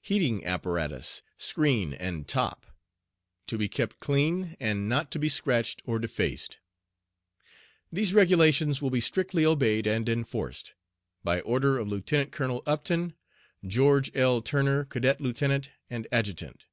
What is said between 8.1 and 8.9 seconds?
Regulations will